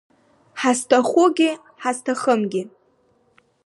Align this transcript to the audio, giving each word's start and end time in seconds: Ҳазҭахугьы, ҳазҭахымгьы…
Ҳазҭахугьы, 0.59 1.49
ҳазҭахымгьы… 1.81 2.61